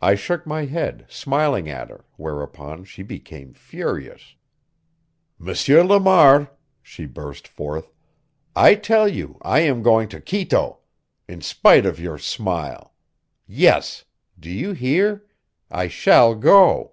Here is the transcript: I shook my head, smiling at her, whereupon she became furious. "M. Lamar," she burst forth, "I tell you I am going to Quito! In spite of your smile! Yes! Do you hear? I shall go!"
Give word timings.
I 0.00 0.14
shook 0.14 0.46
my 0.46 0.66
head, 0.66 1.04
smiling 1.08 1.68
at 1.68 1.90
her, 1.90 2.04
whereupon 2.16 2.84
she 2.84 3.02
became 3.02 3.52
furious. 3.52 4.36
"M. 5.44 5.52
Lamar," 5.88 6.52
she 6.80 7.04
burst 7.04 7.48
forth, 7.48 7.90
"I 8.54 8.76
tell 8.76 9.08
you 9.08 9.36
I 9.42 9.58
am 9.62 9.82
going 9.82 10.08
to 10.10 10.20
Quito! 10.20 10.78
In 11.26 11.40
spite 11.40 11.84
of 11.84 11.98
your 11.98 12.18
smile! 12.18 12.92
Yes! 13.44 14.04
Do 14.38 14.50
you 14.52 14.70
hear? 14.70 15.24
I 15.68 15.88
shall 15.88 16.36
go!" 16.36 16.92